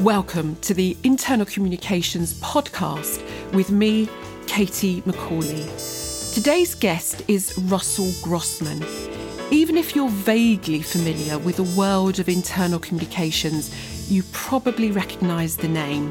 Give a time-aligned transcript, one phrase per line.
[0.00, 4.08] Welcome to the Internal Communications podcast with me,
[4.46, 5.68] Katie Macaulay.
[6.32, 8.82] Today's guest is Russell Grossman.
[9.50, 15.68] Even if you're vaguely familiar with the world of internal communications, you probably recognise the
[15.68, 16.10] name.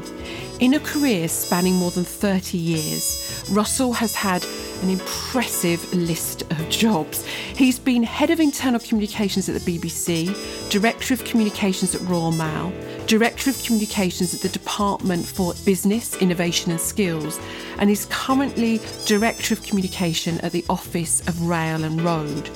[0.60, 4.46] In a career spanning more than 30 years, Russell has had
[4.82, 7.26] an impressive list of jobs.
[7.26, 12.72] He's been head of internal communications at the BBC, director of communications at Royal Mail,
[13.10, 17.40] director of communications at the Department for Business, Innovation and Skills,
[17.78, 22.48] and is currently director of communication at the Office of Rail and Road.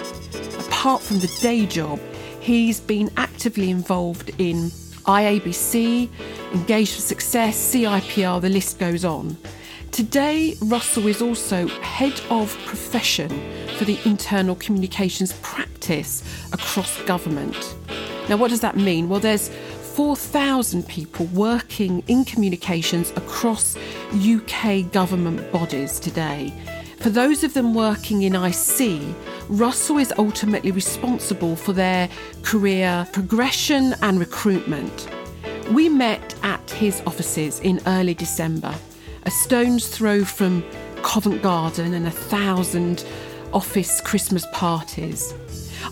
[0.69, 1.99] Apart from the day job,
[2.39, 4.71] he's been actively involved in
[5.07, 6.09] IABC,
[6.53, 9.37] Engage for Success, CIPR, the list goes on.
[9.91, 13.29] Today, Russell is also head of profession
[13.77, 17.75] for the internal communications practice across government.
[18.29, 19.09] Now, what does that mean?
[19.11, 19.51] Well, there's
[19.95, 23.77] 4,000 people working in communications across
[24.13, 26.53] UK government bodies today.
[26.99, 29.01] For those of them working in IC,
[29.49, 32.09] Russell is ultimately responsible for their
[32.43, 35.09] career progression and recruitment.
[35.71, 38.75] We met at his offices in early December,
[39.23, 40.65] a stone's throw from
[41.03, 43.05] Covent Garden and a thousand
[43.53, 45.35] office Christmas parties.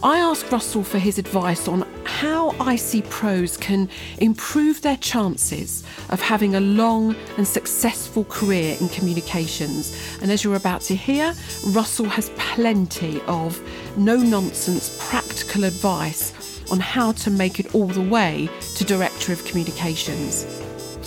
[0.02, 6.20] I asked Russell for his advice on how IC pros can improve their chances of
[6.20, 9.96] having a long and successful career in communications.
[10.20, 11.34] And as you're about to hear,
[11.68, 13.60] Russell has plenty of
[13.96, 16.32] no nonsense practical advice
[16.70, 20.46] on how to make it all the way to Director of Communications.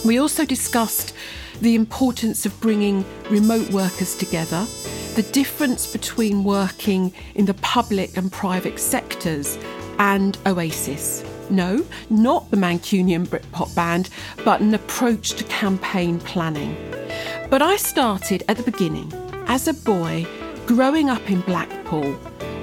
[0.06, 1.14] We also discussed
[1.62, 4.66] the importance of bringing remote workers together
[5.16, 9.58] the difference between working in the public and private sectors
[9.98, 11.24] and Oasis.
[11.50, 14.10] No, not the Mancunian Britpop band,
[14.44, 16.76] but an approach to campaign planning.
[17.50, 19.14] But I started at the beginning.
[19.48, 20.28] As a boy,
[20.66, 22.12] growing up in Blackpool,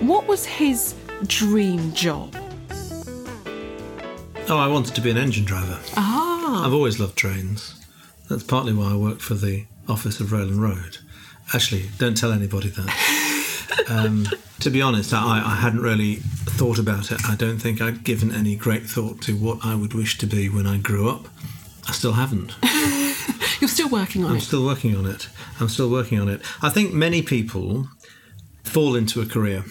[0.03, 0.95] what was his
[1.27, 2.37] dream job?
[4.49, 5.78] Oh, I wanted to be an engine driver.
[5.97, 6.66] Ah.
[6.66, 7.81] I've always loved trains.
[8.32, 10.97] That's partly why I worked for the Office of Rail and Road.
[11.53, 13.84] Actually, don't tell anybody that.
[13.91, 14.26] um,
[14.60, 17.21] to be honest, I, I, hadn't really thought about it.
[17.28, 20.48] I don't think I'd given any great thought to what I would wish to be
[20.48, 21.28] when I grew up.
[21.87, 22.54] I still haven't.
[23.60, 24.38] You're still working on I'm it.
[24.38, 25.28] I'm still working on it.
[25.60, 26.41] I'm still working on it.
[26.62, 27.88] I think many people
[28.65, 29.62] fall into a career,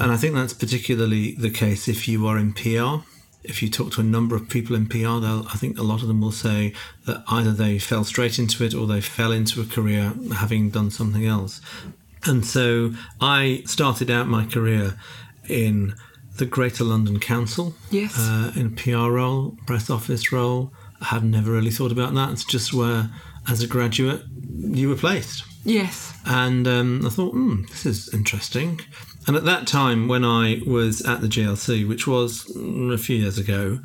[0.00, 3.04] and I think that's particularly the case if you are in PR
[3.48, 6.02] if you talk to a number of people in PR, they'll, I think a lot
[6.02, 6.74] of them will say
[7.06, 10.90] that either they fell straight into it or they fell into a career having done
[10.90, 11.60] something else.
[12.24, 14.98] And so I started out my career
[15.48, 15.94] in
[16.36, 20.72] the Greater London Council, yes, uh, in a PR role, press office role.
[21.00, 22.30] I had never really thought about that.
[22.30, 23.10] It's just where,
[23.48, 24.22] as a graduate,
[24.56, 25.44] you were placed.
[25.64, 26.12] Yes.
[26.24, 28.80] And um, I thought, hmm, this is interesting.
[29.28, 33.36] And at that time, when I was at the GLC, which was a few years
[33.36, 33.80] ago,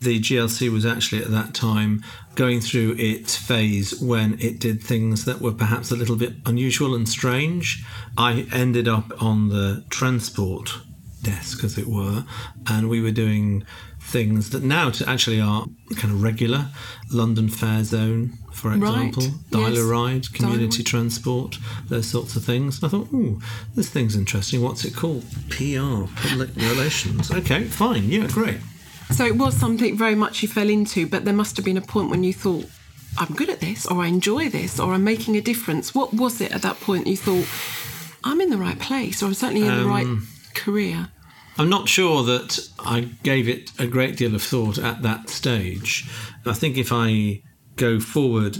[0.00, 2.02] the GLC was actually at that time
[2.34, 6.96] going through its phase when it did things that were perhaps a little bit unusual
[6.96, 7.84] and strange.
[8.16, 10.80] I ended up on the transport
[11.22, 12.24] desk, as it were,
[12.66, 13.64] and we were doing
[14.00, 16.70] things that now actually are kind of regular
[17.12, 19.50] London Fare Zone, for example, right.
[19.50, 19.78] Dial yes.
[19.78, 21.58] a Ride, community transport,
[21.88, 22.82] those sorts of things.
[22.82, 23.40] I thought, ooh,
[23.74, 24.62] this thing's interesting.
[24.62, 25.24] What's it called?
[25.48, 27.30] PR, public relations.
[27.30, 28.08] Okay, fine.
[28.08, 28.58] Yeah, great.
[29.10, 31.82] So it was something very much you fell into, but there must have been a
[31.82, 32.66] point when you thought,
[33.16, 35.94] I'm good at this, or I enjoy this, or I'm making a difference.
[35.94, 37.46] What was it at that point you thought,
[38.24, 41.08] I'm in the right place, or I'm certainly in um, the right um, career?
[41.58, 46.08] I'm not sure that I gave it a great deal of thought at that stage.
[46.46, 47.42] I think if I
[47.78, 48.58] go forward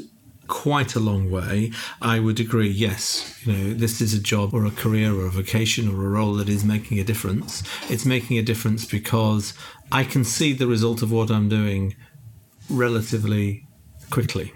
[0.49, 1.71] quite a long way,
[2.01, 5.31] I would agree, yes, you know, this is a job or a career or a
[5.31, 7.63] vocation or a role that is making a difference.
[7.91, 9.53] It's making a difference because
[9.93, 11.95] I can see the result of what I'm doing
[12.71, 13.67] relatively
[14.11, 14.53] quickly.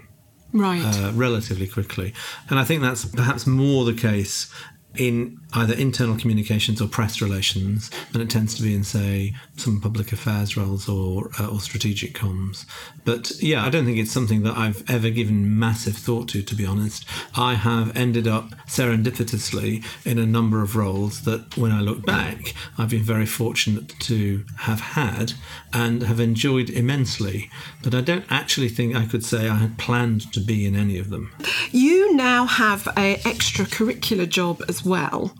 [0.51, 0.83] Right.
[0.83, 2.13] Uh, relatively quickly.
[2.49, 4.53] And I think that's perhaps more the case
[4.95, 9.79] in either internal communications or press relations than it tends to be in, say, some
[9.79, 12.65] public affairs roles or uh, or strategic comms.
[13.05, 16.41] But yeah, I don't think it's something that I've ever given massive thought to.
[16.41, 17.05] To be honest,
[17.35, 22.53] I have ended up serendipitously in a number of roles that, when I look back,
[22.77, 25.33] I've been very fortunate to have had
[25.71, 27.49] and have enjoyed immensely.
[27.83, 30.97] But I don't actually think I could say I had planned to be in any
[30.97, 31.31] of them.
[31.71, 35.33] You now have a extracurricular job as well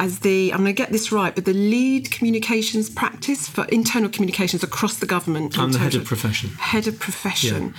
[0.00, 4.08] as the, I'm going to get this right, but the lead communications practice for internal
[4.08, 5.58] communications across the government.
[5.58, 6.50] I'm the head of profession.
[6.54, 7.74] Head of profession.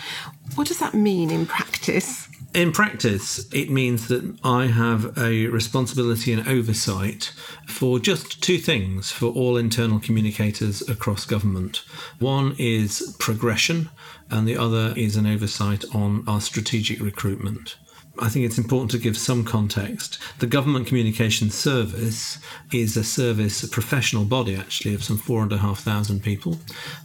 [0.53, 2.27] What does that mean in practice?
[2.53, 7.33] In practice, it means that I have a responsibility and oversight
[7.65, 11.77] for just two things for all internal communicators across government.
[12.19, 13.89] One is progression,
[14.29, 17.77] and the other is an oversight on our strategic recruitment.
[18.21, 20.19] I think it's important to give some context.
[20.37, 22.37] The Government Communications Service
[22.71, 26.59] is a service, a professional body actually, of some four and a half thousand people,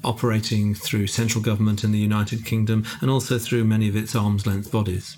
[0.04, 4.46] operating through central government in the United Kingdom and also through many of its arm's
[4.46, 5.16] length bodies.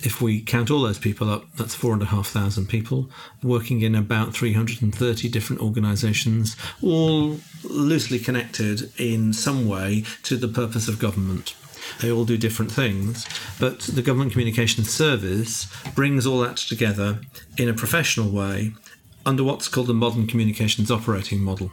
[0.00, 3.08] If we count all those people up, that's four and a half thousand people
[3.40, 10.88] working in about 330 different organisations, all loosely connected in some way to the purpose
[10.88, 11.54] of government.
[12.00, 13.26] They all do different things,
[13.58, 17.20] but the Government Communications Service brings all that together
[17.56, 18.72] in a professional way
[19.26, 21.70] under what's called the Modern Communications Operating Model,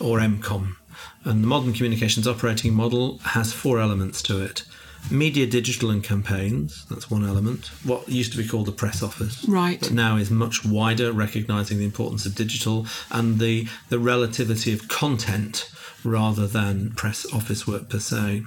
[0.00, 0.76] or MCOM.
[1.24, 4.62] And the Modern Communications Operating Model has four elements to it.
[5.10, 6.86] Media, digital, and campaigns.
[6.86, 7.66] That's one element.
[7.84, 11.78] What used to be called the press office, right, but now is much wider, recognizing
[11.78, 15.70] the importance of digital and the the relativity of content
[16.04, 18.44] rather than press office work per se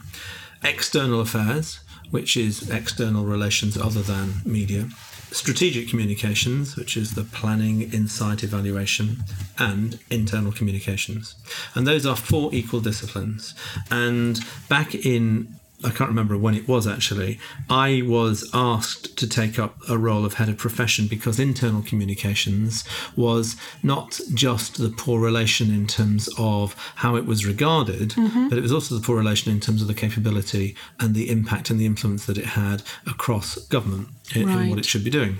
[0.63, 1.79] external affairs,
[2.09, 4.89] which is external relations other than media,
[5.31, 9.23] strategic communications, which is the planning, insight, evaluation,
[9.57, 11.35] and internal communications.
[11.73, 13.55] And those are four equal disciplines.
[13.89, 17.39] And back in I can't remember when it was actually,
[17.69, 22.83] I was asked to take up a role of head of profession because internal communications
[23.15, 28.49] was not just the poor relation in terms of how it was regarded, mm-hmm.
[28.49, 31.69] but it was also the poor relation in terms of the capability and the impact
[31.69, 34.61] and the influence that it had across government in, right.
[34.61, 35.37] in what it should be doing.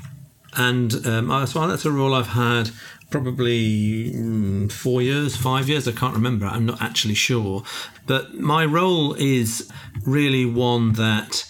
[0.58, 2.72] And um, that's a role I've had
[3.12, 5.88] probably mm, four years, five years.
[5.88, 6.48] I can't remember.
[6.48, 7.64] I'm not actually sure.
[8.08, 9.70] But my role is
[10.06, 11.46] really one that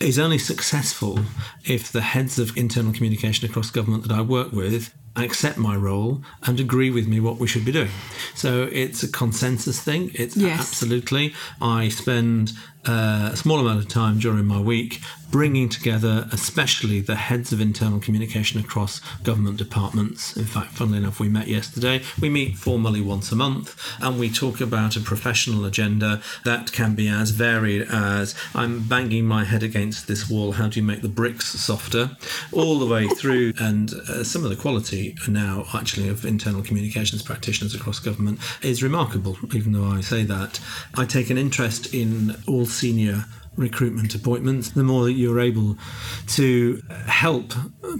[0.00, 1.20] is only successful
[1.64, 6.22] if the heads of internal communication across government that I work with accept my role
[6.46, 7.90] and agree with me what we should be doing.
[8.34, 10.10] So it's a consensus thing.
[10.14, 10.60] It's yes.
[10.60, 11.34] absolutely.
[11.60, 12.52] I spend
[12.86, 17.60] uh, a small amount of time during my week bringing together, especially the heads of
[17.60, 20.36] internal communication across government departments.
[20.36, 22.02] In fact, funnily enough, we met yesterday.
[22.20, 26.94] We meet formally once a month and we talk about a professional agenda that can
[26.94, 31.02] be as varied as I'm banging my head against this wall, how do you make
[31.02, 32.16] the bricks softer,
[32.52, 33.52] all the way through.
[33.58, 38.82] And uh, some of the quality now, actually, of internal communications practitioners across government is
[38.82, 40.60] remarkable, even though I say that.
[40.94, 43.24] I take an interest in all senior
[43.56, 45.76] recruitment appointments, the more that you're able
[46.28, 47.54] to help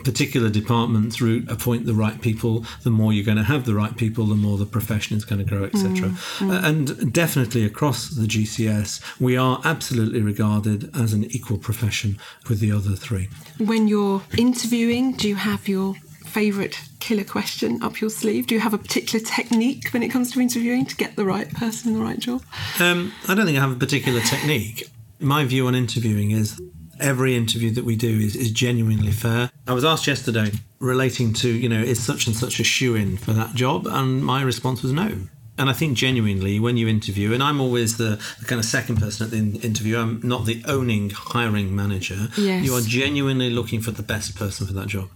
[0.05, 3.97] particular departments route appoint the right people, the more you're going to have the right
[3.97, 5.89] people, the more the profession is going to grow, etc.
[5.89, 6.51] Mm, mm.
[6.51, 12.19] uh, and definitely across the GCS, we are absolutely regarded as an equal profession
[12.49, 13.29] with the other three.
[13.59, 15.95] When you're interviewing, do you have your
[16.37, 18.47] favourite killer question up your sleeve?
[18.47, 21.51] Do you have a particular technique when it comes to interviewing to get the right
[21.55, 22.43] person in the right job?
[22.79, 24.87] Um, I don't think I have a particular technique.
[25.19, 26.61] My view on interviewing is
[27.01, 29.51] every interview that we do is, is genuinely fair.
[29.67, 33.17] I was asked yesterday relating to, you know, is such and such a shoe in
[33.17, 33.87] for that job?
[33.87, 35.17] And my response was no.
[35.57, 38.97] And I think genuinely, when you interview, and I'm always the, the kind of second
[38.97, 42.29] person at the interview, I'm not the owning hiring manager.
[42.37, 42.67] Yes.
[42.67, 45.09] You are genuinely looking for the best person for that job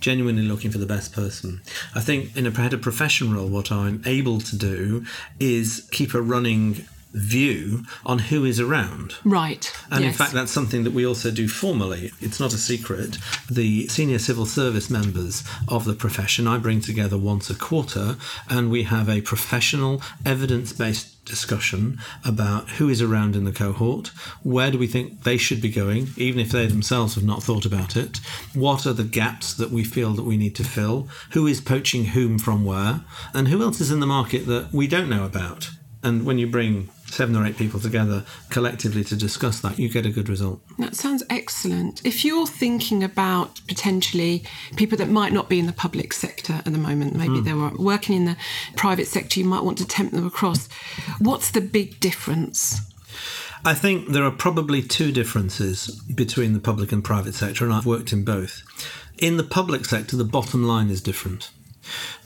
[0.00, 1.60] genuinely looking for the best person.
[1.94, 5.04] I think in a of profession role, what I'm able to do
[5.38, 9.14] is keep a running view on who is around.
[9.24, 9.72] Right.
[9.90, 10.12] And yes.
[10.12, 12.12] in fact, that's something that we also do formally.
[12.20, 13.18] It's not a secret.
[13.50, 18.16] The senior civil service members of the profession I bring together once a quarter,
[18.48, 24.08] and we have a professional, evidence based discussion about who is around in the cohort,
[24.42, 27.64] where do we think they should be going, even if they themselves have not thought
[27.64, 28.18] about it,
[28.54, 32.06] what are the gaps that we feel that we need to fill, who is poaching
[32.06, 33.00] whom from where,
[33.34, 35.70] and who else is in the market that we don't know about.
[36.02, 40.06] And when you bring seven or eight people together collectively to discuss that, you get
[40.06, 40.60] a good result.
[40.78, 42.04] That sounds excellent.
[42.04, 44.44] If you're thinking about potentially
[44.76, 47.44] people that might not be in the public sector at the moment, maybe mm.
[47.44, 48.36] they're working in the
[48.76, 50.68] private sector, you might want to tempt them across.
[51.18, 52.80] What's the big difference?
[53.64, 57.86] I think there are probably two differences between the public and private sector, and I've
[57.86, 58.62] worked in both.
[59.18, 61.50] In the public sector, the bottom line is different.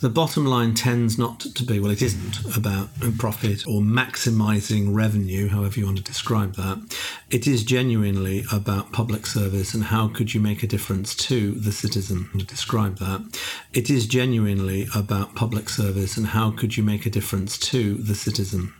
[0.00, 2.88] The bottom line tends not to be, well, it isn't about
[3.18, 6.96] profit or maximising revenue, however you want to describe that.
[7.30, 11.72] It is genuinely about public service and how could you make a difference to the
[11.72, 13.40] citizen to describe that.
[13.72, 18.14] It is genuinely about public service and how could you make a difference to the
[18.14, 18.72] citizen.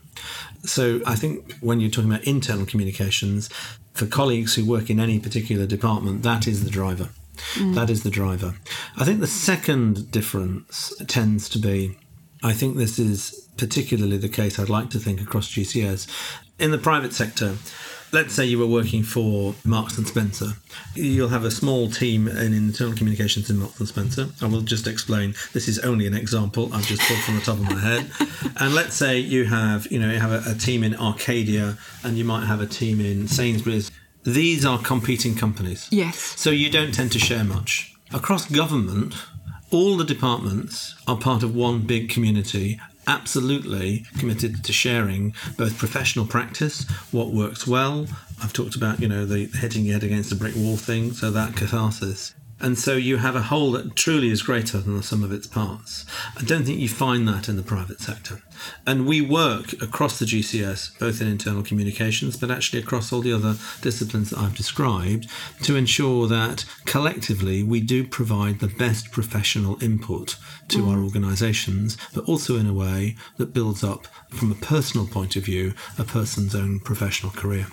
[0.64, 3.48] So I think when you're talking about internal communications,
[3.94, 7.10] for colleagues who work in any particular department, that is the driver.
[7.54, 7.74] Mm.
[7.74, 8.54] That is the driver.
[8.96, 11.98] I think the second difference tends to be
[12.42, 16.08] I think this is particularly the case, I'd like to think, across GCS.
[16.58, 17.56] In the private sector,
[18.10, 20.54] let's say you were working for Marks and Spencer.
[20.94, 24.28] You'll have a small team in internal communications in Marks and Spencer.
[24.40, 25.34] I will just explain.
[25.52, 26.68] This is only an example.
[26.74, 28.10] I've just pulled from the top of my head.
[28.60, 32.18] And let's say you have, you know, you have a, a team in Arcadia, and
[32.18, 33.90] you might have a team in Sainsbury's.
[34.24, 35.88] These are competing companies.
[35.90, 36.16] Yes.
[36.16, 39.14] So you don't tend to share much across government.
[39.70, 46.26] All the departments are part of one big community absolutely committed to sharing both professional
[46.26, 48.06] practice, what works well.
[48.42, 51.30] I've talked about, you know, the hitting your head against a brick wall thing, so
[51.30, 52.34] that catharsis.
[52.62, 55.48] And so you have a whole that truly is greater than the sum of its
[55.48, 56.06] parts.
[56.38, 58.40] I don't think you find that in the private sector.
[58.86, 63.32] And we work across the GCS, both in internal communications, but actually across all the
[63.32, 65.28] other disciplines that I've described,
[65.62, 70.36] to ensure that collectively we do provide the best professional input
[70.68, 70.88] to mm.
[70.88, 75.44] our organisations, but also in a way that builds up, from a personal point of
[75.44, 77.66] view, a person's own professional career.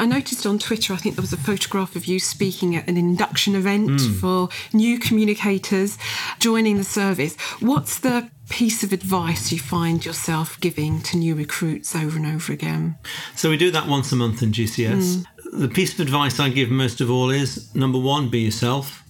[0.00, 2.96] I noticed on Twitter, I think there was a photograph of you speaking at an
[2.96, 4.18] induction event mm.
[4.18, 5.98] for new communicators
[6.38, 7.36] joining the service.
[7.60, 12.50] What's the piece of advice you find yourself giving to new recruits over and over
[12.50, 12.96] again?
[13.36, 15.26] So we do that once a month in GCS.
[15.52, 15.60] Mm.
[15.60, 19.04] The piece of advice I give most of all is number one, be yourself.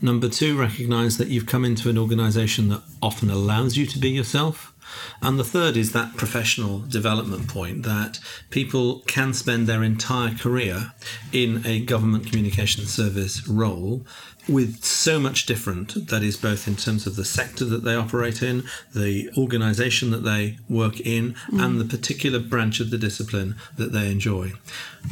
[0.00, 4.10] Number two, recognize that you've come into an organization that often allows you to be
[4.10, 4.72] yourself.
[5.20, 10.92] And the third is that professional development point that people can spend their entire career
[11.32, 14.04] in a government communication service role
[14.48, 18.42] with so much different that is both in terms of the sector that they operate
[18.42, 18.64] in,
[18.94, 21.62] the organization that they work in, mm.
[21.62, 24.52] and the particular branch of the discipline that they enjoy.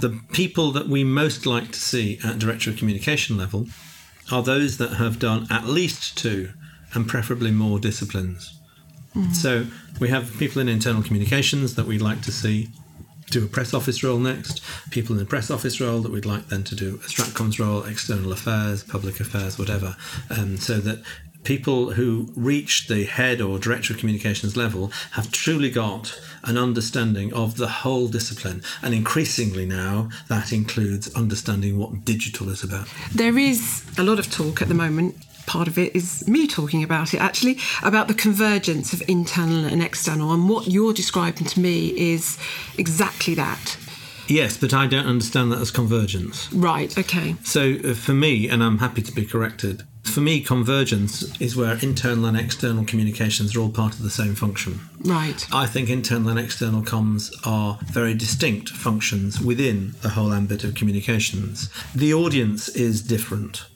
[0.00, 3.66] The people that we most like to see at director of communication level
[4.32, 6.50] are those that have done at least two
[6.94, 8.58] and preferably more disciplines.
[9.16, 9.34] Mm.
[9.34, 9.66] So
[9.98, 12.68] we have people in internal communications that we'd like to see
[13.30, 16.46] do a press office role next, people in the press office role that we'd like
[16.48, 19.96] them to do a Stratcoms role, external affairs, public affairs, whatever,
[20.30, 21.02] um, so that
[21.42, 27.32] people who reach the head or director of communications level have truly got an understanding
[27.32, 28.62] of the whole discipline.
[28.82, 32.88] And increasingly now, that includes understanding what digital is about.
[33.14, 35.16] There is a lot of talk at the moment
[35.46, 39.82] part of it is me talking about it actually, about the convergence of internal and
[39.82, 40.32] external.
[40.32, 42.38] And what you're describing to me is
[42.76, 43.76] exactly that.
[44.28, 46.52] Yes, but I don't understand that as convergence.
[46.52, 47.36] Right, okay.
[47.44, 51.78] So uh, for me, and I'm happy to be corrected, for me, convergence is where
[51.82, 54.80] internal and external communications are all part of the same function.
[55.00, 55.46] Right.
[55.52, 60.74] I think internal and external comms are very distinct functions within the whole ambit of
[60.74, 61.70] communications.
[61.94, 63.66] The audience is different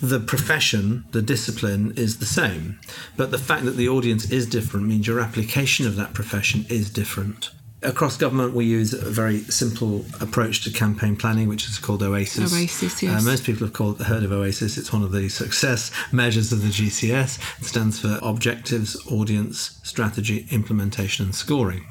[0.00, 2.78] the profession, the discipline is the same.
[3.16, 6.90] But the fact that the audience is different means your application of that profession is
[6.90, 7.50] different.
[7.82, 12.52] Across government, we use a very simple approach to campaign planning, which is called OASIS.
[12.52, 13.22] OASIS, yes.
[13.22, 14.78] Uh, most people have called, heard of OASIS.
[14.78, 17.60] It's one of the success measures of the GCS.
[17.60, 21.86] It stands for Objectives, Audience, Strategy, Implementation, and Scoring.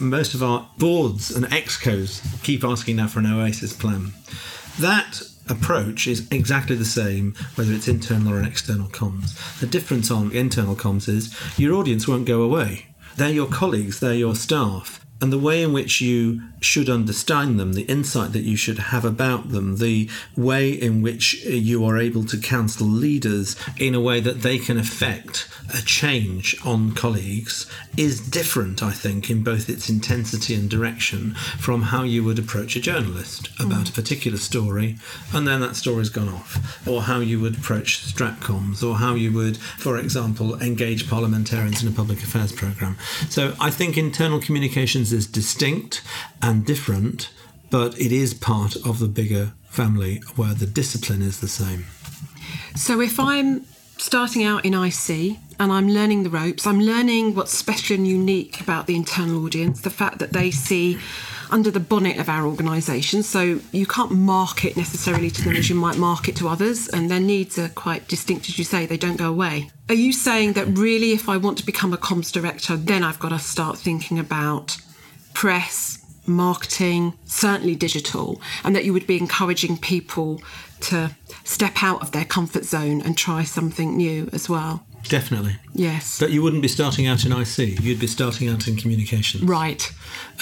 [0.00, 4.12] Most of our boards and excos keep asking now for an OASIS plan.
[4.80, 9.58] That approach is exactly the same whether it's internal or an external comms.
[9.60, 12.86] The difference on internal comms is your audience won't go away.
[13.16, 15.03] They're your colleagues, they're your staff.
[15.20, 19.04] And the way in which you should understand them, the insight that you should have
[19.04, 24.20] about them, the way in which you are able to counsel leaders in a way
[24.20, 27.66] that they can affect a change on colleagues
[27.96, 32.76] is different, I think, in both its intensity and direction from how you would approach
[32.76, 33.90] a journalist about mm.
[33.90, 34.96] a particular story,
[35.32, 39.32] and then that story's gone off, or how you would approach Stratcoms, or how you
[39.32, 42.96] would, for example, engage parliamentarians in a public affairs programme.
[43.30, 44.40] So I think internal
[45.04, 46.02] communications is distinct
[46.42, 47.30] and different,
[47.70, 51.84] but it is part of the bigger family where the discipline is the same.
[52.76, 53.64] So if I'm
[53.98, 56.66] starting out in IC and I'm learning the ropes.
[56.66, 60.98] I'm learning what's special and unique about the internal audience, the fact that they see
[61.50, 65.76] under the bonnet of our organisation, so you can't market necessarily to them as you
[65.76, 69.16] might market to others, and their needs are quite distinct, as you say, they don't
[69.16, 69.70] go away.
[69.88, 73.20] Are you saying that really, if I want to become a comms director, then I've
[73.20, 74.78] got to start thinking about
[75.34, 80.40] press, marketing, certainly digital, and that you would be encouraging people
[80.80, 81.10] to
[81.44, 84.86] step out of their comfort zone and try something new as well?
[85.08, 85.56] Definitely.
[85.74, 86.18] Yes.
[86.18, 89.46] But you wouldn't be starting out in IC, you'd be starting out in communication.
[89.46, 89.92] Right.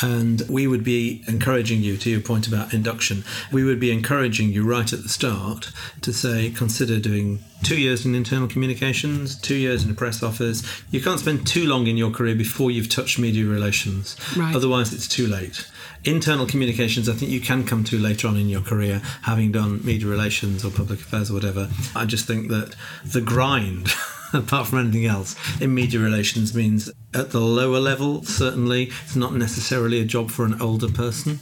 [0.00, 4.50] And we would be encouraging you, to your point about induction, we would be encouraging
[4.50, 9.54] you right at the start to say, consider doing two years in internal communications, two
[9.54, 10.62] years in a press office.
[10.90, 14.16] You can't spend too long in your career before you've touched media relations.
[14.37, 14.54] Right.
[14.54, 15.69] Otherwise, it's too late.
[16.04, 19.85] Internal communications, I think you can come to later on in your career, having done
[19.85, 21.69] media relations or public affairs or whatever.
[21.95, 23.88] I just think that the grind.
[24.38, 29.34] apart from anything else, in media relations means at the lower level, certainly, it's not
[29.34, 31.38] necessarily a job for an older person.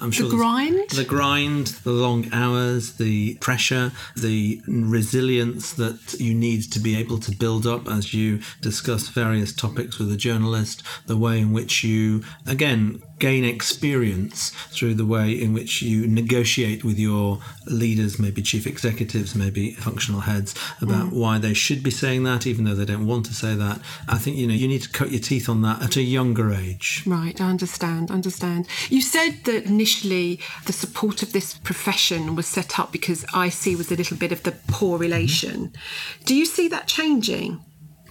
[0.00, 0.90] I'm sure the grind?
[0.90, 7.18] The grind, the long hours, the pressure, the resilience that you need to be able
[7.20, 11.84] to build up as you discuss various topics with a journalist, the way in which
[11.84, 18.42] you, again, gain experience through the way in which you negotiate with your leaders, maybe
[18.42, 21.12] chief executives, maybe functional heads, about mm.
[21.12, 23.80] why they should be saying that, even though they don't want to say that.
[24.08, 26.52] I think you know you need to cut your teeth on that at a younger
[26.52, 27.04] age.
[27.06, 28.10] Right, I understand.
[28.10, 28.66] Understand.
[28.90, 33.92] You said that initially the support of this profession was set up because IC was
[33.92, 35.68] a little bit of the poor relation.
[35.68, 36.24] Mm.
[36.24, 37.60] Do you see that changing?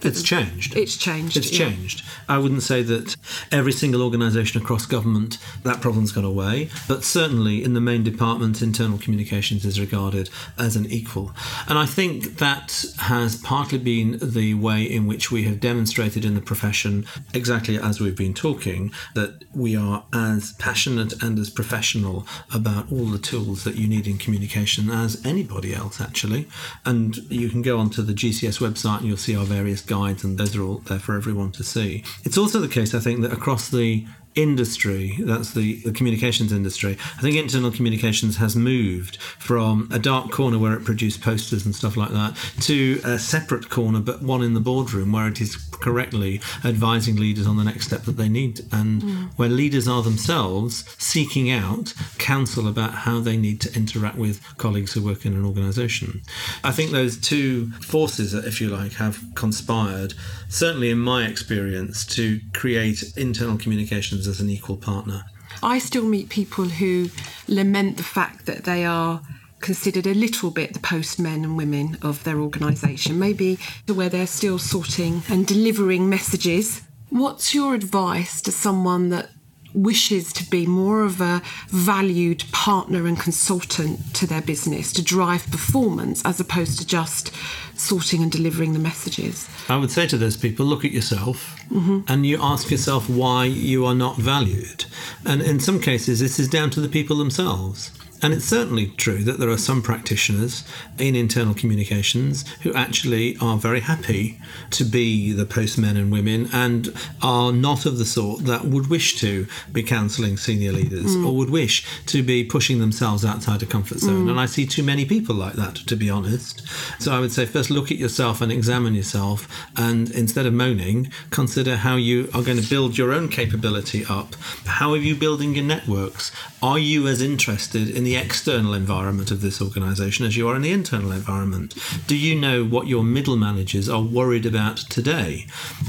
[0.04, 0.76] It's changed.
[0.76, 1.36] It's changed.
[1.36, 1.68] It's yeah.
[1.70, 2.02] changed.
[2.28, 3.16] I wouldn't say that
[3.50, 8.62] every single organisation across government that problem's gone away, but certainly in the main department,
[8.62, 11.32] internal communications is regarded as an equal.
[11.68, 16.34] And I think that has partly been the way in which we have demonstrated in
[16.34, 22.26] the profession, exactly as we've been talking, that we are as passionate and as professional
[22.52, 26.48] about all the tools that you need in communication as anybody else, actually.
[26.84, 30.38] And you can go onto the GCS website and you'll see our various guides, and
[30.38, 32.02] those are all there for everyone to see.
[32.24, 36.96] It's also the case, I think, that across the industry, that's the, the communications industry,
[37.18, 41.74] I think internal communications has moved from a dark corner where it produced posters and
[41.74, 45.56] stuff like that to a separate corner, but one in the boardroom where it is
[45.56, 49.28] correctly advising leaders on the next step that they need and mm.
[49.36, 54.92] where leaders are themselves seeking out counsel about how they need to interact with colleagues
[54.92, 56.22] who work in an organization.
[56.62, 60.14] I think those two forces, if you like, have conspired,
[60.52, 65.24] certainly in my experience, to create internal communications as an equal partner.
[65.62, 67.08] I still meet people who
[67.48, 69.22] lament the fact that they are
[69.60, 74.26] considered a little bit the postmen and women of their organisation, maybe to where they're
[74.26, 76.82] still sorting and delivering messages.
[77.10, 79.30] What's your advice to someone that
[79.74, 85.50] wishes to be more of a valued partner and consultant to their business to drive
[85.50, 87.32] performance as opposed to just
[87.74, 89.48] sorting and delivering the messages.
[89.68, 92.00] I would say to those people look at yourself mm-hmm.
[92.08, 94.84] and you ask yourself why you are not valued.
[95.24, 97.90] And in some cases, this is down to the people themselves.
[98.22, 100.64] And it's certainly true that there are some practitioners
[100.98, 106.94] in internal communications who actually are very happy to be the postmen and women and
[107.20, 111.26] are not of the sort that would wish to be counselling senior leaders mm.
[111.26, 114.26] or would wish to be pushing themselves outside a comfort zone.
[114.26, 114.30] Mm.
[114.30, 116.62] And I see too many people like that, to be honest.
[117.00, 119.48] So I would say first look at yourself and examine yourself.
[119.76, 124.36] And instead of moaning, consider how you are going to build your own capability up.
[124.64, 126.30] How are you building your networks?
[126.62, 130.54] Are you as interested in the the external environment of this organization as you are
[130.54, 131.74] in the internal environment?
[132.06, 135.46] Do you know what your middle managers are worried about today?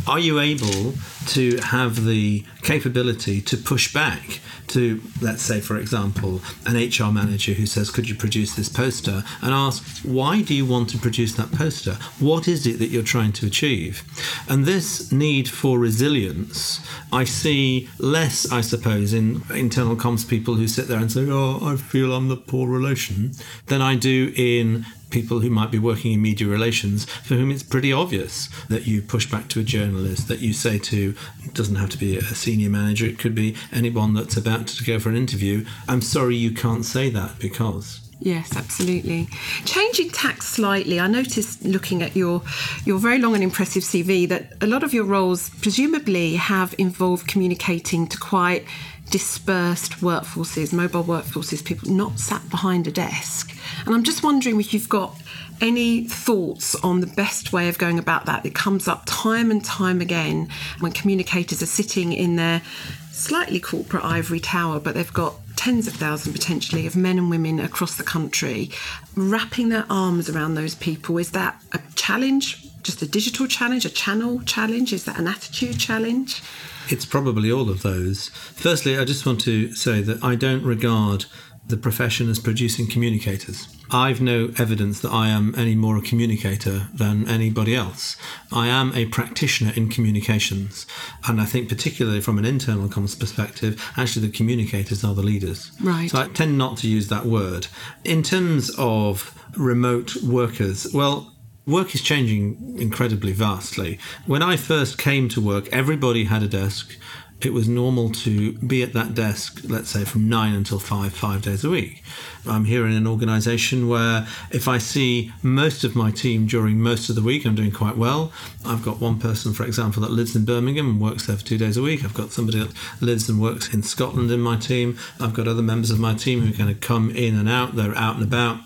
[0.08, 0.94] Are you able
[1.28, 7.54] to have the capability to push back to, let's say, for example, an HR manager
[7.54, 9.24] who says, Could you produce this poster?
[9.42, 11.98] and ask, Why do you want to produce that poster?
[12.20, 14.04] What is it that you're trying to achieve?
[14.50, 16.80] And this need for resilience,
[17.12, 21.60] I see less, I suppose, in internal comms people who sit there and say, Oh,
[21.62, 23.34] I feel I'm the poor relation,
[23.68, 27.62] than I do in people who might be working in media relations for whom it's
[27.62, 31.16] pretty obvious that you push back to a journalist, that you say to,
[31.54, 35.00] doesn't have to be a senior manager, it could be anyone that's about to go
[35.00, 38.00] for an interview, I'm sorry you can't say that because.
[38.20, 39.28] Yes, absolutely.
[39.66, 42.42] Changing tack slightly, I noticed looking at your
[42.86, 47.28] your very long and impressive CV that a lot of your roles presumably have involved
[47.28, 48.66] communicating to quite
[49.14, 53.56] dispersed workforces, mobile workforces, people not sat behind a desk.
[53.86, 55.16] And I'm just wondering if you've got
[55.62, 58.44] any thoughts on the best way of going about that?
[58.44, 60.50] It comes up time and time again
[60.80, 62.64] when communicators are sitting in their
[63.12, 67.60] slightly corporate ivory tower, but they've got tens of thousands potentially of men and women
[67.60, 68.72] across the country
[69.16, 71.20] wrapping their arms around those people.
[71.20, 72.68] Is that a challenge?
[72.82, 74.92] Just a digital challenge, a channel challenge?
[74.92, 76.42] Is that an attitude challenge?
[76.90, 78.30] It's probably all of those.
[78.30, 81.26] Firstly, I just want to say that I don't regard
[81.66, 83.68] the profession as producing communicators.
[83.90, 88.18] I've no evidence that I am any more a communicator than anybody else.
[88.52, 90.86] I am a practitioner in communications.
[91.28, 95.72] And I think, particularly from an internal comms perspective, actually the communicators are the leaders.
[95.80, 96.10] Right.
[96.10, 97.68] So I tend not to use that word.
[98.04, 101.33] In terms of remote workers, well,
[101.66, 103.98] Work is changing incredibly vastly.
[104.26, 106.98] When I first came to work, everybody had a desk.
[107.40, 111.42] It was normal to be at that desk, let's say from nine until five, five
[111.42, 112.04] days a week.
[112.46, 117.10] I'm here in an organization where if I see most of my team during most
[117.10, 118.34] of the week, I'm doing quite well.
[118.66, 121.58] I've got one person, for example, that lives in Birmingham and works there for two
[121.58, 122.04] days a week.
[122.04, 124.98] I've got somebody that lives and works in Scotland in my team.
[125.20, 127.96] I've got other members of my team who kind of come in and out, they're
[127.98, 128.60] out and about.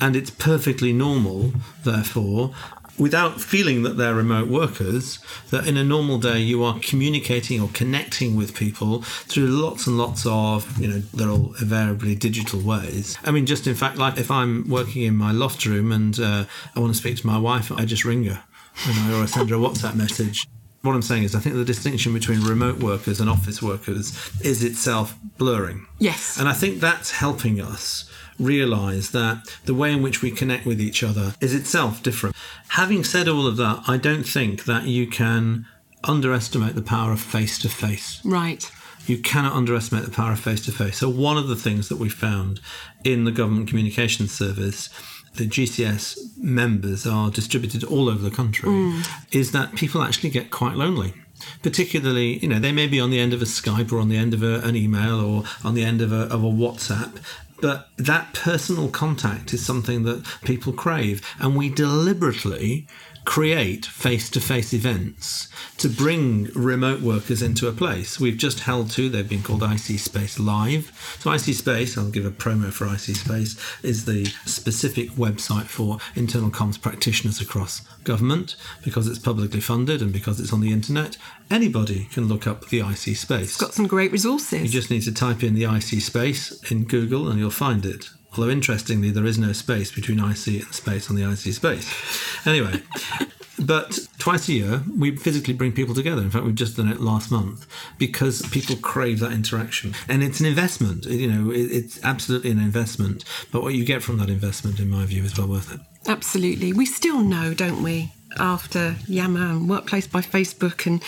[0.00, 1.52] And it's perfectly normal,
[1.84, 2.54] therefore,
[2.98, 5.18] without feeling that they're remote workers,
[5.50, 9.96] that in a normal day you are communicating or connecting with people through lots and
[9.96, 13.16] lots of, you know, they're all invariably digital ways.
[13.24, 16.44] I mean, just in fact, like if I'm working in my loft room and uh,
[16.76, 18.42] I want to speak to my wife, I just ring her
[18.86, 20.46] and I, or I send her a WhatsApp message.
[20.82, 24.64] What I'm saying is, I think the distinction between remote workers and office workers is
[24.64, 25.86] itself blurring.
[25.98, 26.38] Yes.
[26.38, 28.09] And I think that's helping us
[28.40, 32.34] realize that the way in which we connect with each other is itself different.
[32.68, 35.66] Having said all of that, I don't think that you can
[36.04, 38.20] underestimate the power of face to face.
[38.24, 38.70] Right.
[39.06, 40.98] You cannot underestimate the power of face to face.
[40.98, 42.60] So, one of the things that we found
[43.04, 44.88] in the Government Communications Service
[45.36, 49.08] the GCS members are distributed all over the country, mm.
[49.32, 51.14] is that people actually get quite lonely
[51.62, 54.16] particularly, you know, they may be on the end of a Skype or on the
[54.16, 57.16] end of a, an email or on the end of a, of a WhatsApp.
[57.60, 61.22] But that personal contact is something that people crave.
[61.38, 62.86] And we deliberately
[63.24, 68.18] create face to face events to bring remote workers into a place.
[68.18, 70.92] We've just held two, they've been called IC Space Live.
[71.20, 75.98] So, IC Space, I'll give a promo for IC Space, is the specific website for
[76.14, 81.16] internal comms practitioners across government because it's publicly funded and because it's on the internet.
[81.50, 83.50] Anybody can look up the IC Space.
[83.50, 84.62] It's got some great resources.
[84.62, 88.10] You just need to type in the IC Space in Google and you'll find it.
[88.36, 91.92] Although interestingly, there is no space between IC and space on the IC space.
[92.46, 92.82] Anyway,
[93.58, 96.22] but twice a year we physically bring people together.
[96.22, 97.66] In fact, we've just done it last month
[97.98, 101.06] because people crave that interaction, and it's an investment.
[101.06, 103.24] You know, it's absolutely an investment.
[103.52, 105.80] But what you get from that investment, in my view, is well worth it.
[106.06, 106.72] Absolutely.
[106.72, 111.02] We still know, don't we, after Yammer and Workplace by Facebook and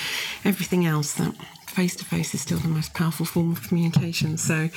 [0.45, 1.35] everything else, that
[1.73, 4.37] face to face is still the most powerful form of communication.
[4.37, 4.69] So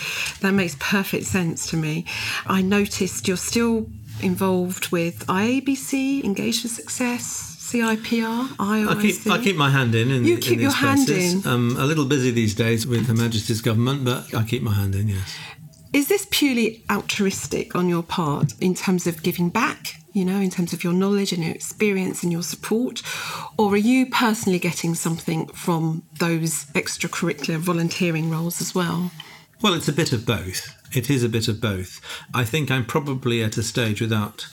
[0.42, 2.06] that makes perfect sense to me.
[2.48, 3.88] I noticed you're still
[4.22, 8.56] involved with IABC, Engage for Success, CIPR.
[8.60, 10.12] I keep, I keep my hand in.
[10.12, 11.42] in You keep these your hand in.
[11.46, 14.96] I'm a little busy these days with Her Majesty's government, but I keep my hand
[14.96, 15.10] in.
[15.10, 15.38] Yes.
[15.94, 20.50] Is this purely altruistic on your part in terms of giving back, you know, in
[20.50, 23.04] terms of your knowledge and your experience and your support?
[23.58, 29.12] Or are you personally getting something from those extracurricular volunteering roles as well?
[29.62, 30.74] Well, it's a bit of both.
[30.96, 32.00] It is a bit of both.
[32.34, 34.48] I think I'm probably at a stage without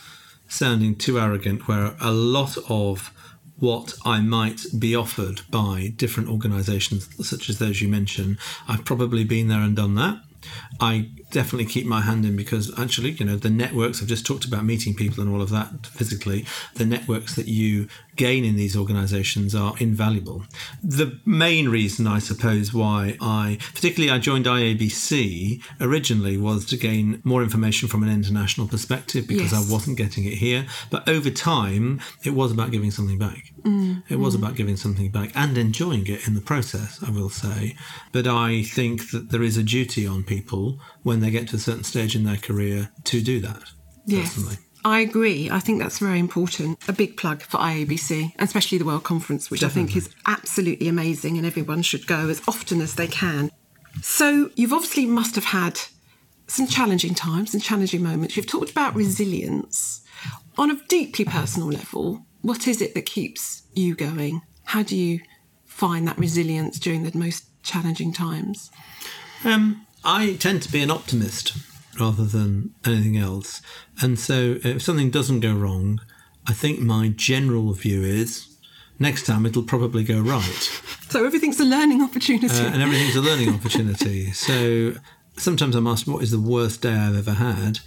[0.48, 3.12] sounding too arrogant where a lot of
[3.58, 9.22] what I might be offered by different organisations, such as those you mentioned, I've probably
[9.22, 10.20] been there and done that.
[10.82, 14.44] I definitely keep my hand in because actually, you know, the networks I've just talked
[14.44, 18.76] about meeting people and all of that physically, the networks that you gain in these
[18.76, 20.44] organizations are invaluable.
[20.82, 27.22] The main reason, I suppose, why I, particularly I joined IABC originally was to gain
[27.24, 29.68] more information from an international perspective because Yes.
[29.68, 30.66] I wasn't getting it here.
[30.90, 33.52] But over time, it was about giving something back.
[34.08, 34.44] It was mm-hmm.
[34.44, 37.76] about giving something back and enjoying it in the process, I will say.
[38.10, 40.71] But I think that there is a duty on people
[41.02, 43.62] when they get to a certain stage in their career to do that.
[44.06, 44.34] Yes.
[44.34, 44.56] Personally.
[44.84, 45.48] I agree.
[45.48, 46.78] I think that's very important.
[46.88, 51.36] A big plug for IABC, especially the World Conference, which I think is absolutely amazing
[51.36, 53.50] and everyone should go as often as they can.
[54.00, 55.78] So, you've obviously must have had
[56.46, 58.36] some challenging times and challenging moments.
[58.36, 60.02] You've talked about resilience.
[60.58, 64.42] On a deeply personal level, what is it that keeps you going?
[64.64, 65.20] How do you
[65.64, 68.70] find that resilience during the most challenging times?
[69.44, 71.54] Um, I tend to be an optimist
[71.98, 73.62] rather than anything else.
[74.00, 76.00] And so if something doesn't go wrong,
[76.46, 78.48] I think my general view is
[78.98, 80.70] next time it'll probably go right.
[81.08, 82.54] So everything's a learning opportunity.
[82.54, 84.32] Uh, and everything's a learning opportunity.
[84.32, 84.94] So
[85.36, 87.80] sometimes I'm asked, what is the worst day I've ever had?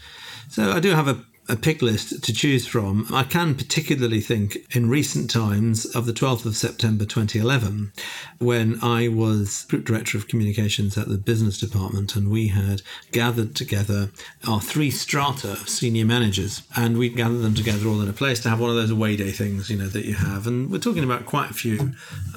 [0.50, 4.58] So I do have a a pick list to choose from, I can particularly think
[4.76, 7.92] in recent times of the 12th of September 2011,
[8.40, 12.82] when I was Group Director of Communications at the Business Department and we had
[13.12, 14.10] gathered together
[14.48, 18.40] our three strata of senior managers and we gathered them together all in a place
[18.42, 20.48] to have one of those away day things, you know, that you have.
[20.48, 21.78] And we're talking about quite a few,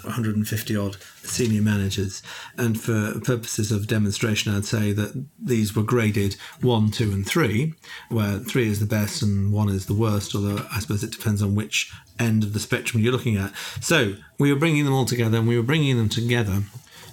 [0.03, 0.97] 150 odd
[1.29, 2.23] senior managers.
[2.57, 7.75] And for purposes of demonstration, I'd say that these were graded one, two, and three,
[8.09, 11.43] where three is the best and one is the worst, although I suppose it depends
[11.43, 13.53] on which end of the spectrum you're looking at.
[13.81, 16.63] So we were bringing them all together and we were bringing them together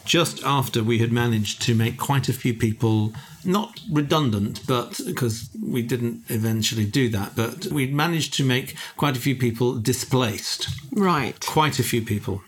[0.05, 3.11] just after we had managed to make quite a few people
[3.43, 9.15] not redundant, but because we didn't eventually do that, but we managed to make quite
[9.15, 10.67] a few people displaced.
[10.91, 11.39] Right.
[11.45, 12.41] Quite a few people.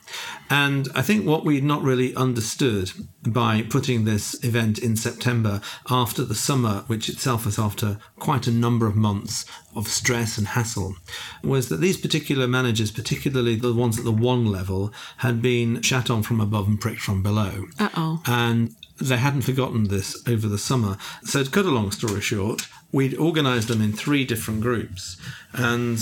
[0.49, 2.91] And I think what we'd not really understood
[3.25, 8.51] by putting this event in September after the summer, which itself was after quite a
[8.51, 10.95] number of months of stress and hassle,
[11.43, 16.09] was that these particular managers, particularly the ones at the one level, had been shat
[16.09, 17.65] on from above and pricked from below.
[17.79, 18.21] Uh oh.
[18.25, 20.97] And they hadn't forgotten this over the summer.
[21.23, 25.17] So, to cut a long story short, we'd organised them in three different groups.
[25.53, 25.99] And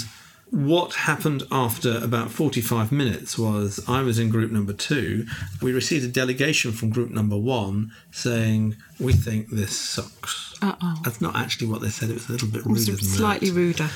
[0.51, 5.25] what happened after about 45 minutes was I was in group number two.
[5.61, 10.55] We received a delegation from group number one saying, We think this sucks.
[10.61, 11.01] Uh-oh.
[11.03, 13.55] That's not actually what they said, it was a little bit ruder than Slightly that.
[13.55, 13.89] ruder.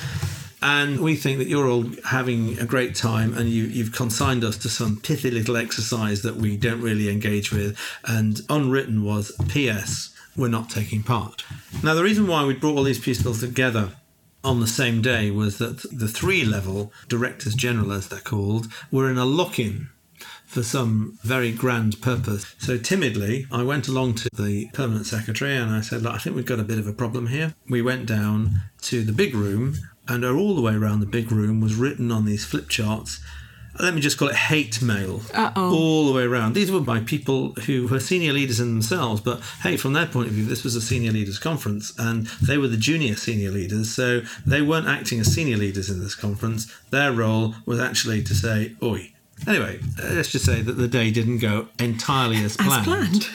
[0.62, 4.58] And we think that you're all having a great time and you, you've consigned us
[4.58, 7.78] to some pithy little exercise that we don't really engage with.
[8.04, 10.14] And unwritten was P.S.
[10.36, 11.44] We're not taking part.
[11.82, 13.92] Now, the reason why we brought all these people together
[14.42, 19.10] on the same day was that the three level directors general, as they're called, were
[19.10, 19.88] in a lock in
[20.46, 22.54] for some very grand purpose.
[22.58, 26.34] So timidly, I went along to the permanent secretary and I said, Look, I think
[26.34, 27.54] we've got a bit of a problem here.
[27.68, 29.76] We went down to the big room,
[30.08, 33.20] and all the way around the big room was written on these flip charts
[33.82, 35.74] let me just call it hate mail Uh-oh.
[35.74, 36.54] all the way around.
[36.54, 40.28] These were by people who were senior leaders in themselves, but hey, from their point
[40.28, 43.94] of view, this was a senior leaders conference and they were the junior senior leaders,
[43.94, 46.72] so they weren't acting as senior leaders in this conference.
[46.90, 49.12] Their role was actually to say, oi.
[49.46, 52.80] Anyway, let's just say that the day didn't go entirely as planned.
[52.80, 53.28] As planned.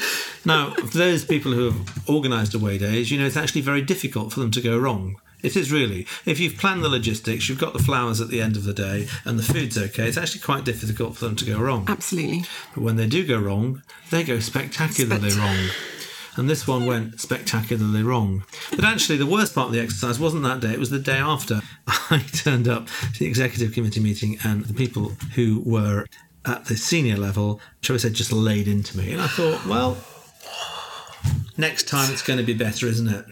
[0.46, 4.32] now, for those people who have organised away days, you know it's actually very difficult
[4.32, 6.08] for them to go wrong it is really.
[6.26, 9.08] If you've planned the logistics, you've got the flowers at the end of the day,
[9.24, 11.86] and the food's okay, it's actually quite difficult for them to go wrong.
[11.88, 12.44] Absolutely.
[12.74, 15.70] But when they do go wrong, they go spectacularly Spect- wrong.
[16.38, 18.44] And this one went spectacularly wrong.
[18.72, 21.18] But actually, the worst part of the exercise wasn't that day, it was the day
[21.18, 21.62] after.
[21.88, 26.08] I turned up to the executive committee meeting, and the people who were
[26.44, 29.14] at the senior level, shall we say, just laid into me.
[29.14, 29.98] And I thought, well,
[31.58, 33.26] next time it's going to be better, isn't it?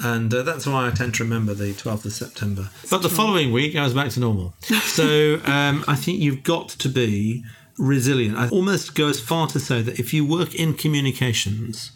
[0.00, 2.70] And uh, that's why I tend to remember the 12th of September.
[2.90, 4.54] But the following week, I was back to normal.
[4.60, 7.44] so um, I think you've got to be
[7.78, 8.36] resilient.
[8.36, 11.92] I almost go as far to say that if you work in communications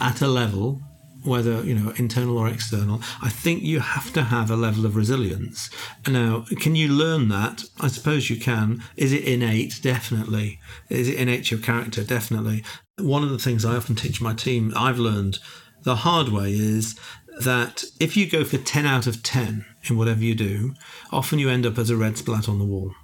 [0.00, 0.80] at a level,
[1.24, 4.94] whether you know internal or external, I think you have to have a level of
[4.94, 5.70] resilience.
[6.06, 7.64] Now, can you learn that?
[7.80, 8.82] I suppose you can.
[8.96, 9.80] Is it innate?
[9.82, 10.60] Definitely.
[10.88, 12.04] Is it innate to your character?
[12.04, 12.62] Definitely.
[12.98, 15.38] One of the things I often teach my team, I've learned
[15.82, 16.98] the hard way is
[17.40, 20.74] that if you go for 10 out of 10 in whatever you do,
[21.12, 22.94] often you end up as a red splat on the wall.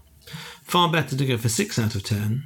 [0.63, 2.45] Far better to go for 6 out of 10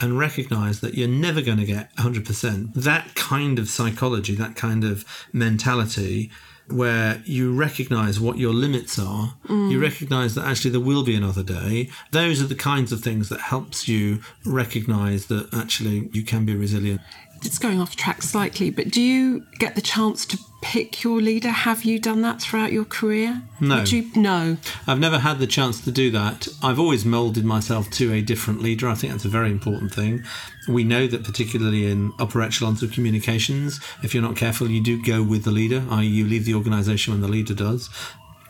[0.00, 2.74] and recognize that you're never going to get 100%.
[2.74, 6.30] That kind of psychology, that kind of mentality,
[6.68, 9.70] where you recognize what your limits are, mm.
[9.70, 11.88] you recognize that actually there will be another day.
[12.10, 16.56] Those are the kinds of things that helps you recognize that actually you can be
[16.56, 17.00] resilient
[17.44, 21.50] it's going off track slightly, but do you get the chance to pick your leader?
[21.50, 23.42] Have you done that throughout your career?
[23.60, 23.82] No.
[23.82, 24.56] You, no.
[24.86, 26.48] I've never had the chance to do that.
[26.62, 28.88] I've always moulded myself to a different leader.
[28.88, 30.24] I think that's a very important thing.
[30.68, 35.02] We know that, particularly in upper echelons of communications, if you're not careful, you do
[35.02, 37.88] go with the leader, i.e., you leave the organisation when the leader does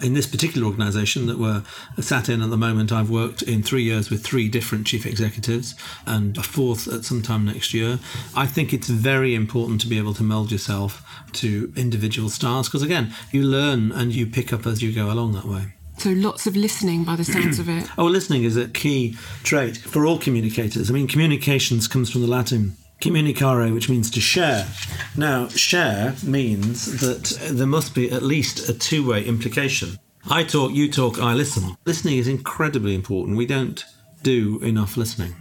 [0.00, 1.62] in this particular organisation that we're
[2.00, 5.74] sat in at the moment, I've worked in three years with three different chief executives
[6.06, 7.98] and a fourth at some time next year.
[8.34, 11.02] I think it's very important to be able to meld yourself
[11.34, 15.32] to individual styles because, again, you learn and you pick up as you go along
[15.32, 15.74] that way.
[15.98, 17.88] So lots of listening by the sounds of it.
[17.98, 20.90] Oh, listening is a key trait for all communicators.
[20.90, 24.66] I mean, communications comes from the Latin communicare, which means to share.
[25.16, 29.98] Now, share means that there must be at least a two way implication.
[30.28, 31.76] I talk, you talk, I listen.
[31.84, 33.36] Listening is incredibly important.
[33.36, 33.84] We don't
[34.22, 35.34] do enough listening.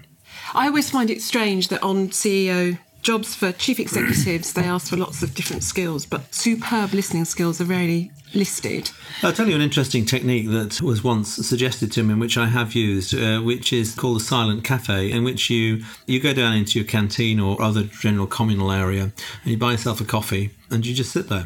[0.54, 4.98] I always find it strange that on CEO jobs for chief executives, they ask for
[4.98, 8.90] lots of different skills, but superb listening skills are rarely listed.
[9.22, 12.48] I'll tell you an interesting technique that was once suggested to me, and which I
[12.48, 16.56] have used, uh, which is called the silent cafe, in which you you go down
[16.56, 19.04] into your canteen or other general communal area,
[19.44, 21.46] and you buy yourself a coffee, and you just sit there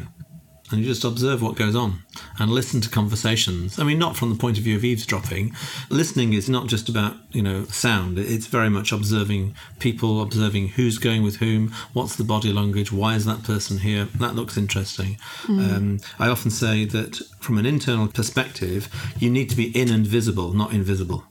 [0.70, 2.02] and you just observe what goes on
[2.38, 3.78] and listen to conversations.
[3.78, 5.52] I mean, not from the point of view of eavesdropping.
[5.88, 8.18] Listening is not just about, you know, sound.
[8.18, 13.14] It's very much observing people, observing who's going with whom, what's the body language, why
[13.14, 14.04] is that person here?
[14.18, 15.18] That looks interesting.
[15.44, 15.76] Mm.
[15.76, 20.06] Um, I often say that from an internal perspective, you need to be in and
[20.06, 21.24] visible, not invisible.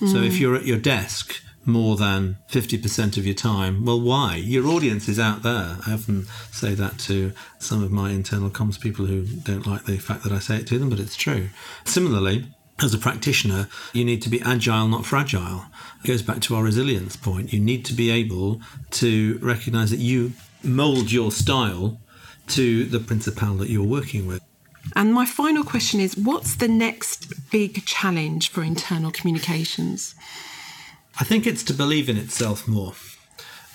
[0.00, 0.12] Mm.
[0.12, 3.84] So if you're at your desk, more than 50% of your time.
[3.84, 4.36] Well, why?
[4.36, 5.78] Your audience is out there.
[5.86, 9.98] I often say that to some of my internal comms people who don't like the
[9.98, 11.48] fact that I say it to them, but it's true.
[11.84, 12.46] Similarly,
[12.82, 15.66] as a practitioner, you need to be agile, not fragile.
[16.02, 17.52] It goes back to our resilience point.
[17.52, 18.60] You need to be able
[18.92, 21.98] to recognize that you mold your style
[22.48, 24.42] to the principal that you're working with.
[24.96, 30.14] And my final question is what's the next big challenge for internal communications?
[31.20, 32.94] I think it's to believe in itself more.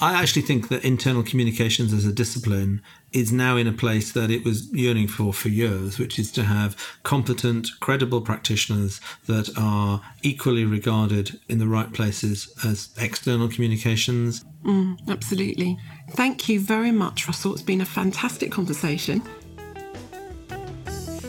[0.02, 4.32] I actually think that internal communications as a discipline is now in a place that
[4.32, 10.02] it was yearning for for years, which is to have competent, credible practitioners that are
[10.22, 14.46] equally regarded in the right places as external communications.
[14.64, 15.78] Mm, absolutely.
[16.12, 17.54] Thank you very much, Russell.
[17.54, 19.22] It's been a fantastic conversation.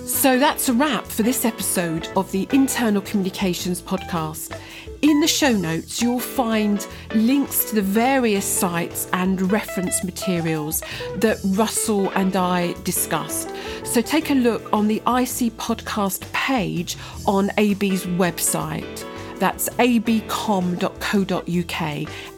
[0.06, 4.56] So that's a wrap for this episode of the Internal Communications Podcast.
[5.02, 10.82] In the show notes, you'll find links to the various sites and reference materials
[11.16, 13.50] that Russell and I discussed.
[13.82, 19.06] So take a look on the IC podcast page on AB's website.
[19.38, 20.38] That's abcomm.co.uk,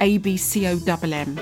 [0.00, 1.40] A-B-C-O-M-M.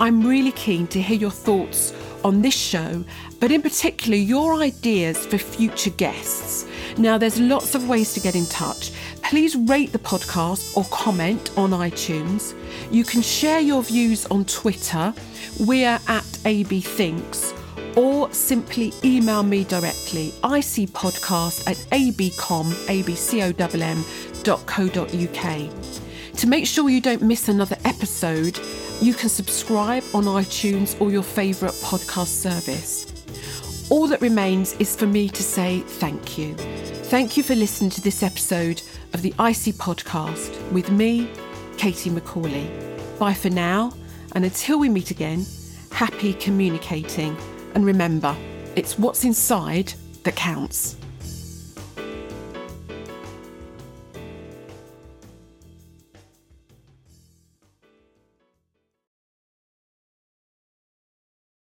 [0.00, 1.92] I'm really keen to hear your thoughts
[2.24, 3.04] on this show,
[3.38, 6.66] but in particular your ideas for future guests.
[6.96, 8.92] Now, there's lots of ways to get in touch.
[9.34, 12.54] Please rate the podcast or comment on iTunes.
[12.92, 15.12] You can share your views on Twitter.
[15.58, 17.52] We're at AB Thinks.
[17.96, 24.04] Or simply email me directly, icpodcast at abcomm, A-B-C-O-M-M,
[26.36, 28.60] To make sure you don't miss another episode,
[29.00, 33.10] you can subscribe on iTunes or your favourite podcast service.
[33.90, 36.54] All that remains is for me to say thank you.
[36.54, 38.80] Thank you for listening to this episode
[39.14, 41.30] of the IC podcast with me,
[41.78, 42.68] Katie Macaulay.
[43.18, 43.92] Bye for now,
[44.32, 45.46] and until we meet again,
[45.92, 47.36] happy communicating.
[47.74, 48.36] And remember,
[48.74, 50.96] it's what's inside that counts.